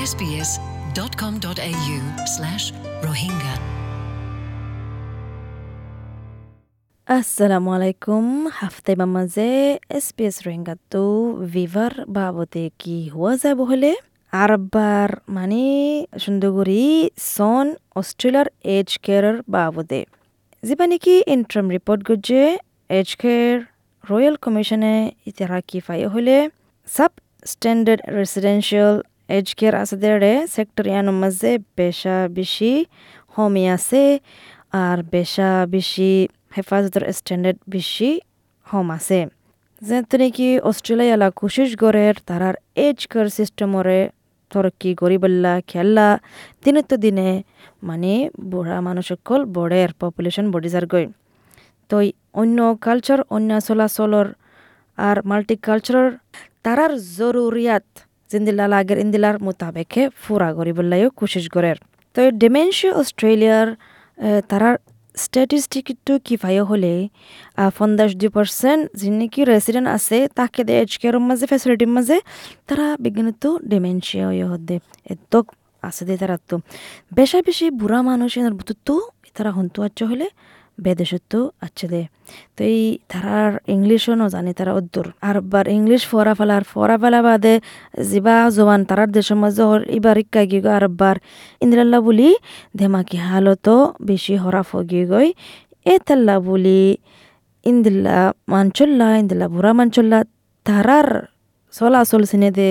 [0.00, 2.64] sbs.com.au slash
[3.02, 3.54] Rohingya.
[7.08, 8.24] আসসালামু আলাইকুম
[8.58, 9.48] হাফতে মাঝে
[9.90, 11.04] এসপিএস রোহিঙ্গাতো
[11.52, 13.90] ভিভার বাবদে কি হওয়া যাব হলে
[14.32, 15.62] আরবার মানে
[16.22, 16.84] সুন্দরগরি
[17.32, 20.00] সন অস্ট্রেলিয়ার এজ কেয়ারের বাবদে
[20.62, 22.44] যেবা নাকি ইন্টারাম রিপোর্ট গজে
[22.90, 23.56] এজ কেয়ার
[24.04, 24.94] রয়্যাল কমিশনে
[25.30, 26.36] ইতারা কি ফাই হলে
[26.88, 27.12] sub
[27.46, 28.94] standard residential
[29.28, 32.72] age care আছে দেড়ে সেক্টর ইয়ানোর মাঝে বেশা বেশি
[33.34, 34.02] হোমি আছে
[34.78, 36.10] আর বেশা বেশি
[36.56, 38.10] হেফাজতের স্ট্যান্ডার্ড বেশি
[38.66, 39.20] হোম আছে
[39.82, 44.00] যেহেতু নাকি অস্ট্রেলিয়ালা কোশিশ গড়ের তারার এজ কেয়ার সিস্টেমরে
[44.50, 46.08] তরক্কি গরিবল্লা খেললা
[46.62, 47.28] দিনে তো দিনে
[47.82, 48.12] মানে
[48.50, 51.06] বুড়া মানুষ সকল বড়ের পপুলেশন বডি যার গই
[51.90, 51.96] তো
[52.34, 54.28] অন্য কালচার অন্য চলাচলর
[54.98, 56.06] আর মাল্টি কালচার
[56.62, 57.86] তারার জরুরিয়াত
[58.30, 61.78] জিন্দিলা লাগের ইন্দিলার মোতাবেকে ফুরা গরিবল্লাইও কোশিশ গড়ের
[62.14, 63.68] তো ডিমেনশিয়া অস্ট্রেলিয়ার
[64.50, 64.76] তারার
[65.14, 66.92] স্ট্যাটিস্টিকটো কিফায় হলে
[67.78, 72.16] পঞ্চাশ দুই পার্সেন্ট যিনি নাকি রেসিডেন্ট আছে, তাকে দে এজ কেয়ারের মাঝে ফেসিলিটির মাঝে,
[72.68, 74.76] তারা বিজ্ঞানত ডিমেনশিয়া ইয়ে হদে
[75.14, 75.34] এত
[75.82, 76.56] আছে দে তারা তো
[77.18, 78.54] বেশা বেশি বুড়া মানুষ এনার
[78.88, 78.94] তো
[79.36, 79.78] তারা হন্তু
[80.10, 80.26] হলে
[80.78, 82.02] বেদেশত আচ্ছে দে
[82.56, 87.54] তো এই তারার ইংলিশও নজানে তারা উদ্দুর আর বার ইংলিশ ফরা ফেলার ফরা ফেলা বাদে
[88.10, 89.64] যিবা জবান তারার দেশের মাঝে
[89.98, 91.16] ইবার ইক্কা গিয়ে গো আর বার
[91.60, 92.28] ইন্দিরাল্লা বলি
[92.78, 95.28] ধেমাকি হালতো বেশি হরাফ গিয়ে গই
[95.86, 96.82] এ তাল্লা বলি
[97.66, 100.18] ইন্দিল্লা মানচল্লা ইন্দিল্লা বুড়া মানচল্লা
[100.66, 101.08] তারার
[101.74, 102.70] চলাচল চিনে দে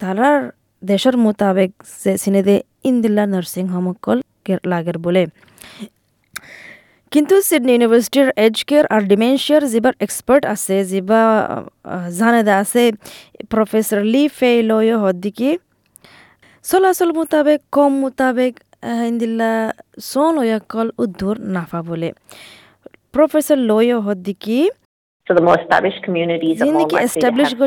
[0.00, 0.38] তারার
[0.82, 1.70] দেশের মোতাবেক
[2.04, 4.18] যে চিনে দে ইন্দিল্লা নার্সিং হোম অকল
[4.64, 5.22] লাগের বলে।
[7.14, 11.22] কিন্তু সিডনি ইউনিভার্সিটির এজ কেয়ার আর ডিমেনশিয়ার যিবার এক্সপার্ট আছে যিবা
[12.20, 12.82] জানেদা আছে
[13.52, 15.50] প্রফেসর লি ফে লয় হদ্দিকি
[16.64, 18.52] চলাচল মোতাবেক কম মোতাবেক
[19.10, 19.52] ইন্দিল্লা
[20.10, 20.34] সন
[20.72, 22.08] কল উদ্দুর নাফা বলে
[23.14, 24.58] প্রফেসর লয় হদ্দিকি
[25.26, 27.66] the more established communities are more likely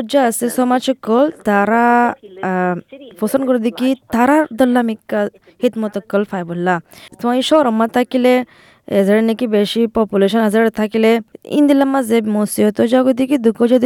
[4.14, 5.20] তারা দল্লামিকা
[5.62, 6.76] হিতমতকল ফাইবুল্লাহ।
[7.18, 8.34] তোমার শহর মা থাকিলে
[9.00, 11.10] এজারে নাকি বেশি পপুলেশন আজারে থাকিলে
[11.58, 13.36] ইন্দিলা মাঝে মসিয়ত জাগো দেখি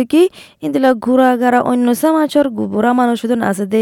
[0.00, 0.22] দেখি
[0.64, 3.18] ইন্দিলা ঘুরা গারা অন্য সমাজের গুবরা মানুষ
[3.50, 3.80] আছে দে।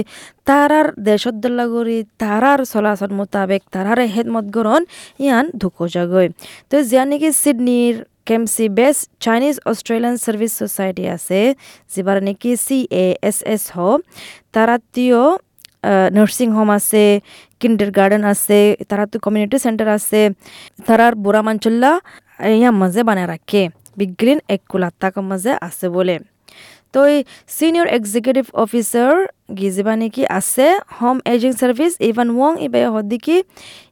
[0.48, 4.82] তারার দেশত দল্লা করি তারার চলাচল মোতাবেক, তারার হেদমত গ্রহণ
[5.25, 6.28] ইয়ান দুঃখ জাগয়
[6.70, 7.97] তো জিয়া নাকি সিডনির
[8.28, 11.41] কেমসি based Chinese Australian service society আছে,
[11.92, 13.78] যিবার নাকি চি এ এছ এছ হ।
[14.54, 15.50] তারাতিও নার্সিং
[16.56, 17.04] হোম আছে
[17.60, 20.20] কিন্ডার গার্ডেন আছে, তারাতো কমিউনিটি সেন্টার আছে।
[20.86, 21.92] তারার বুড়া মাঞ্চল্লা
[22.60, 23.62] ইয়ার মাঝে বানায় রাখে,
[23.98, 26.16] বিগ্রিন এক কুলাত্তাকার মাঝে আছে বলে।
[26.92, 27.18] তো এই
[27.56, 29.12] সিনিয়র এক্সিকিউটিভ অফিসার
[29.58, 30.66] গিজিবা নাকি আছে?
[30.98, 33.36] Home ageing service Evan Wong ইবাই হদিকি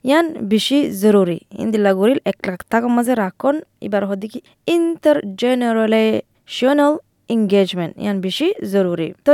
[0.09, 3.55] ইয়ান বেশি জরুরি। ইন্দিলা গরিল এক লাখ টাকার মাঝে রাখন
[3.87, 4.39] এবার হদিকি
[4.77, 6.93] ইন্টার জেনারেলাইজেশনাল
[7.35, 9.31] এঙ্গেজমেন্ট ইয়ান বেশি জরুরি। তো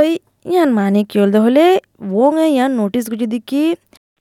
[0.51, 1.65] ইয়ান মানে কি হল হলে
[2.23, 3.63] ওং ইয়ান নোটিস গুজি দিকি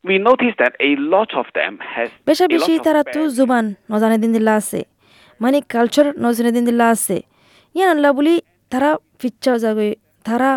[0.08, 3.20] we notice that a lot of them has বেশা a lot বেশি of তারা তো
[3.20, 4.80] bad জুবান নজানে দিন দিলা আছে।
[5.42, 7.16] মানে কালচার নজনে দিন দিলা আছে।
[7.76, 8.34] ইয়ান আল্লাহ বলি
[8.72, 8.90] তারা
[9.20, 9.88] ফিচ্চাও যাবে
[10.26, 10.50] তারা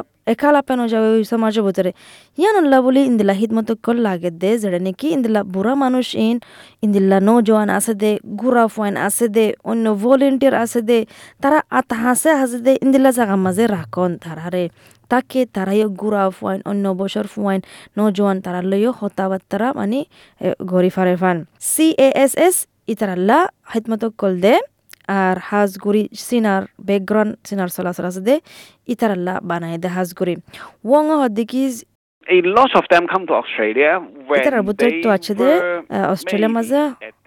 [0.67, 1.91] পেনো যাবে ওই সমাজের ভিতরে
[2.37, 6.37] ইয়ান আল্লাহ বলি ইন্দিলা হিদমত কল লাগে দে যেটা নাকি ইন্দিলা বুড়া মানুষ ইন
[6.85, 8.11] ইন্দিল্লা নৌজওয়ান আছে দে
[8.41, 10.99] গুড়া ফুয়ান আছে দে অন্য ভলেন্টিয়ার আছে দে
[11.41, 14.63] তারা আত হাসে হাসে দে ইন্দিলা জায়গার মাঝে রাখন তারারে
[15.11, 17.61] তাকে তারাইও গুড়া ফুয়াইন অন্য বছর ফুয়াইন
[17.97, 19.99] নজওয়ান তারা লইও হতাবার্তারা মানে
[20.71, 21.37] গড়ি ফারে ফান
[21.69, 22.55] সি এ এস এস
[22.87, 23.39] ইতারাল্লা
[23.71, 24.55] হিদমত কল দে
[25.21, 28.35] আর হাজগুড়ি সিনার ব্যাকগ্রাউন্ড সিনার চলাচল আছে দে
[28.93, 30.33] ইতারাল্লা বানায় দে হাজগুড়ি
[30.89, 31.63] ওয়ং হদ্দিকি
[32.37, 33.91] a lot of them come to Australia
[34.29, 36.81] when they বুতরিত আছে দে were অস্ট্রেলিয়ার maybe মাঝে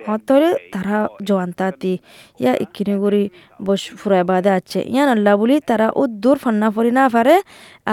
[0.08, 0.48] হতরে.
[0.74, 0.96] তারা
[1.28, 1.94] জোয়ান তাতি
[2.42, 3.24] ইয়া ইকিনি গুড়ি
[3.66, 7.36] বস ফুরায় বাদে আছে। ইয়ান আল্লাহ বলি তারা উদ্দূর ফান্না ফরি না পারে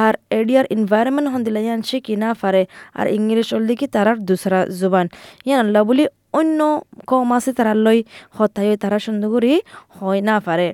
[0.03, 2.61] আর এডিয়ার এনভায়রনমেন্ট হন্দিলা ইয়ান শিখি না পারে
[2.99, 5.05] আর ইংলিশ হল দেখি তারার দুসরা জুবান।
[5.47, 6.59] ইয়ান আল্লাহ বলি অন্য
[7.07, 7.99] কম আছে তারা লই
[8.31, 9.53] হতাই তারা সুন্দর করি
[9.97, 10.67] হয় না পারে।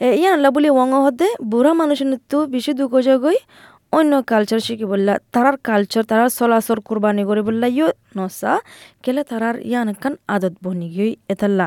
[0.00, 3.38] এ, ইয়ান আল্লাহ বলি ওয়াং হতে বুড়া মানুষের তো বেশি দুঃখ গই
[3.92, 8.52] অন্য কালচার শিখি বললা তারার কালচার তারার চলাচল কুরবানি করে বললা ইয়ে নসা
[9.02, 11.66] কেলে তারার ইয়ান কান আদত বনি গই এতাল্লা।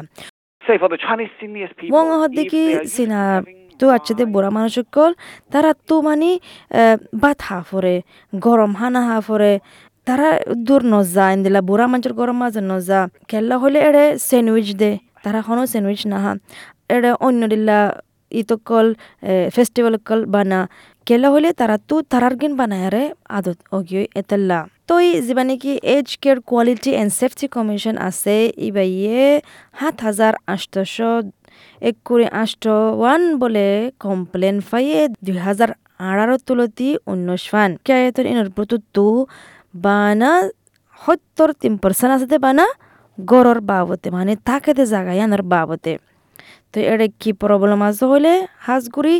[2.70, 3.20] Used to সিনা
[3.80, 5.10] তো আছে দে বুড়া মানুষ সকল
[5.52, 6.30] তারা তো মানে
[7.14, 7.96] বাত হা ফরে
[8.34, 9.54] গরম হানা হা ফরে
[10.08, 10.28] তারা
[10.68, 13.00] দূর নজা, ইন্দিলা বুড়া মানুষের গরম মাঝে নজা।
[13.30, 14.92] কেল্লা হলে এড়ে স্যান্ডউইচ দে,
[15.24, 16.32] তারা কোনো স্যান্ডউইচ না হা
[16.96, 17.80] এড়ে অন্য দিল্লা
[18.42, 18.88] ইতকল
[19.56, 20.60] ফেস্টিভ্যাল কল বানা।
[21.08, 23.04] কেলা হলে তারা তো তারার গিন বানায়ারে
[23.38, 24.60] আদত অগিয়ে এতেল্লা।
[24.90, 28.36] তো এই যিবা নেকি age care quality and safety commission আছে?
[28.68, 29.22] ইবাইয়ে
[29.80, 30.96] সাত হাজার আষ্টশ
[31.90, 32.64] এক করে আষ্ট
[33.00, 33.68] ওয়ান বলে
[34.04, 35.70] কমপ্লেন ফাইয়ে দুই হাজার
[36.10, 39.06] আড়ারো তুলতি উনিশ ফান। কেয়াতন ইনর প্রতুত্তু
[41.02, 42.66] সত্তর তিন পার্সেন্ট আছে বানা
[43.18, 45.92] গড়র বাবতে মানে থাকেতে জায়গায় আনার বাবতে।
[46.74, 48.34] তো এটা কি প্রবলেম আছে হলে
[48.66, 49.16] হাঁসগুড়ি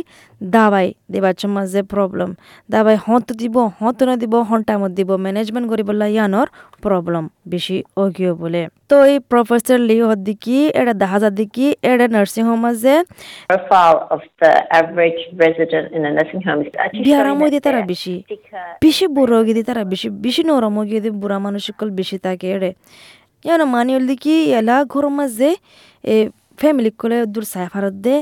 [0.56, 2.30] দাবাই দেবার মাঝে প্রবলেম
[2.72, 6.48] দাবাই হত দিব হত না দিব হন টাইমত দিব। ম্যানেজমেন্ট করি বললা ইয়ানোর
[6.84, 12.06] প্রবলেম বেশি অগিয়ে বলে। তো এই প্রফেসর লি হদ দিকি এটা দেখা যা দিকি এটা
[12.14, 12.62] নার্সিং হোম
[16.82, 18.14] actually বিহারাম showing তারা বেশি.
[18.84, 21.64] বেশি বুড়ো গিয়ে তারা বেশি বেশি নরম গিয়ে বুড়া মানুষ
[22.00, 22.70] বেশি থাকে এড়ে।
[23.44, 25.50] ইয়ানো মানি হল কি এলা ঘর মাঝে
[26.12, 26.16] এ
[26.58, 28.14] ফ্যামিলি কলে দূর সাই ফারত দে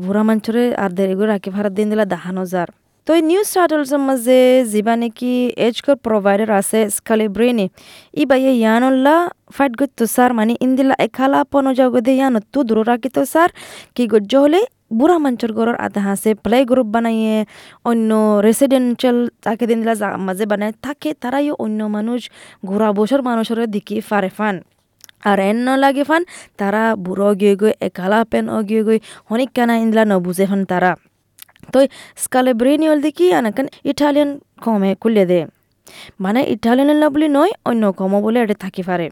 [0.00, 2.70] বুড়া মানুষরে আর দেরি করে রাখি ফারত দিন দিলা দেখানো যার
[3.06, 4.38] তো এই নিউজ স্টার্টলসের মাঝে
[4.72, 5.32] যিবা নাকি
[5.66, 7.66] এজ কর প্রোভাইডার আছে স্কালে ব্রেনে
[8.14, 9.16] ই বাইয়ে ইয়ানল্লা
[9.56, 13.50] ফাইট করতো স্যার মানে ইন্দিলা এখালা পনো যাও গদে ইয়ানো তো দূর রাখিত স্যার
[13.96, 14.60] কি গজ্জ হলে
[14.92, 17.36] বুড়া মানুষের ঘরের আধা হাসে প্লে গ্রুপ বানাইয়ে
[17.84, 18.10] অন্য
[18.46, 19.94] রেসিডেন্সিয়াল তাকে দিন দিলা
[20.26, 22.20] মাঝে বানায় থাকে তারাই অন্য মানুষ
[22.64, 24.56] ঘোরা বছর মানুষের দিকে ফারে ফান
[25.30, 26.22] আর এন লাগে ফান,
[26.60, 28.98] তারা বুড়ো গিয়ে গই একালা পেন অগিয়ে গই
[29.32, 30.92] অনেক কানা ইন্দলা নবুঝে ফান তারা
[31.72, 31.78] তো
[32.22, 34.30] স্কালে ব্রেনি হল দেখি, আনাকান ইটালিয়ান
[34.64, 35.40] কমে খুলে দে।
[36.24, 39.06] মানে ইটালিয়ান বলে নয়, অন্য কম বলে এটা থাকি পারে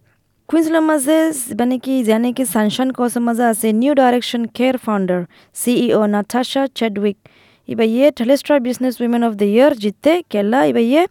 [0.49, 1.17] কুইন্সল্যান্ড মাঝে
[1.59, 5.21] মানে কি, জানে কি সানশান কসের মাঝে আছে New Direction Care founder
[5.61, 7.19] CEO Natasha Chadwick.
[7.69, 11.03] ইবা ইয়ে Telstra business women of the year জিতে কেলা ইবা ইয়ে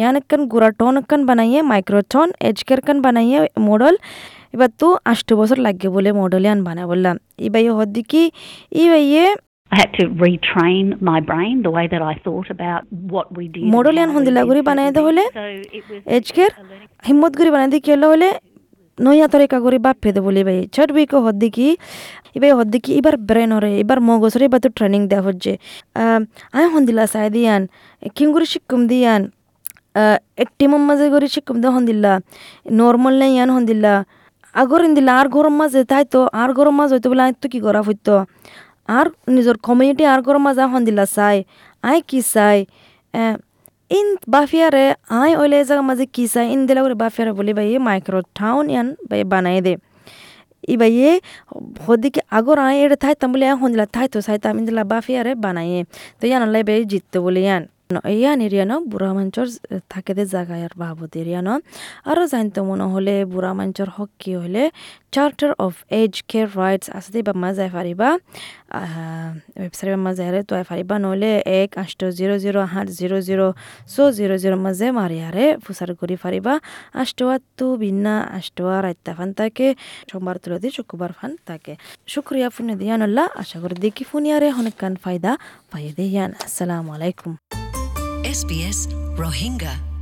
[0.00, 3.94] ইয়ানকান গুরাটনকান বানাইয়ে মাইক্রোটন এজকেরকান বানাইয়ে মডেল
[4.54, 7.14] এবার তো আষ্ট বছর লাগবে বলে মডেল ইয়ান বানা বললাম
[7.46, 8.22] ইবা ইয়ে হদ্দিকি
[8.82, 9.26] ইবা ইয়ে
[9.72, 13.62] I had to retrain my brain the way that I thought about what we did.
[13.62, 15.06] and model how ইয়ান we হন্দিলা did গুড়ি certain বানাই দে things.
[15.06, 15.42] হলে So
[15.78, 18.28] it was এজকের a learning হিম্মত গুড়ি বানাই দি কেলা হলে
[18.98, 21.68] নয়া তরিকা করে বাপ ফেদে বলে, ভাই, ছট উইক হদ্দিকি
[22.36, 25.52] এবার হদ্দিকি এবার ব্রেন হরে এবার মগজরে, এবার তো ট্রেনিং দেওয়া হচ্ছে।
[26.56, 27.62] আয় হন্দিলা সাই দিয়ান
[28.16, 29.22] কিংগুড়ি শিক্ষম দিয়ান
[30.42, 32.12] এক টিমর মাঝে করে শিক্ষম দে হন্দিল্লা
[32.80, 33.94] নর্মাল নাই ইয়ান হন্দিল্লা
[34.62, 37.58] আগর ইন্দিল্লা আর গরম মাঝে, তাই তো, আর গরম মাঝ হইতো বলে আয় তো কি
[37.66, 38.14] করা হইতো?
[38.98, 41.36] আর নিজের কমিউনিটি আর গরম মাঝে হন্দিল্লা চাই।
[41.88, 42.58] আয় কি চাই?
[43.90, 44.86] ইন বাফিয়ারে
[45.20, 48.88] আই ওইলে জায়গা মাঝে কি চাই ইন দিলা করে বাফিয়ারে বলি ভাই মাইক্রো টাউন ইয়ান
[49.10, 49.74] ভাই বানাই দে
[50.68, 51.10] ই ভাইয়ে
[51.86, 55.80] হদিকে আগর আয় এটা থাই তাম বলে এখন দিলা থাইতো চাইতাম ইন দিলা বাফিয়ারে বানাইয়ে
[56.18, 57.62] তো ইয়ান লাই ভাই জিততে বলে ইয়ান
[58.16, 59.46] ইয়ান এরিয়ানো বুড়া মঞ্চর
[59.92, 61.54] থাকে দে জায়গায় আর বাবদ এরিয়ানো
[62.10, 64.62] আরও জানতো মনে হলে বুড়া মঞ্চর হক কি হলে
[65.14, 68.08] charter of age care rights আছে দে বা মাজাই পারিবা
[69.60, 73.44] ৱেবছাইটৰ মাজে হাৰে তই পাৰিবা নহ'লে এক আঠ জিৰ' জিৰ' সাত জিৰ' জিৰ'
[73.92, 76.52] ছ' জিৰ' জিৰ' মাজে মাৰি হাৰে ফুচাৰ কৰি পাৰিবা
[77.02, 79.66] আষ্টৱাতো বিনা আষ্টৱা ৰাত্যা ফান থাকে
[80.10, 81.72] সোমবার তুলতে শুক্রবার ফান থাকে
[82.12, 85.32] শুক্রিয়া ফুনে দিয়ান আল্লাহ আশা করি দেখি ফুনিয়ারে অনেক কান ফায়দা
[85.70, 87.32] পাইয়ে দিয়ান আসসালামু আলাইকুম।
[88.34, 89.93] SBS Rohingya.